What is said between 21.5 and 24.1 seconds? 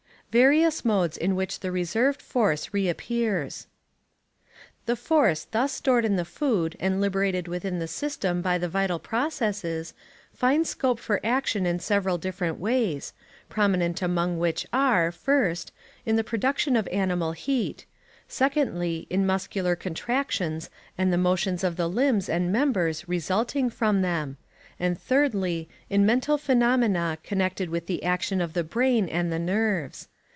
of the limbs and members resulting from